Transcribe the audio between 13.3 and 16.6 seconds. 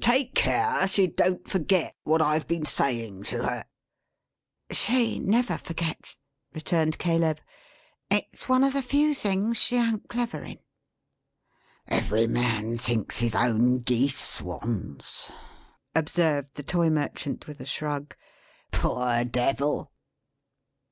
own geese, swans," observed